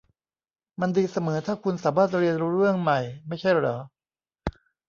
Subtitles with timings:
[0.81, 3.77] มันดีเสมอถ้าคุณสามารถเรียนรู้เรื่องใหม่ ไม่ใช่หรอ